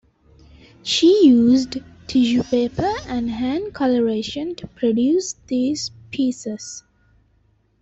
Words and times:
She 0.81 1.27
used 1.27 1.77
tissue 2.07 2.41
paper 2.41 2.91
and 3.05 3.29
hand 3.29 3.75
colouration 3.75 4.55
to 4.55 4.65
produce 4.65 5.35
these 5.45 5.91
pieces. 6.09 6.81